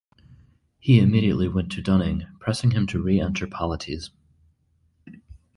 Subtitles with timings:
[0.79, 4.09] He immediately went to Dunning, pressing him to re-enter polities.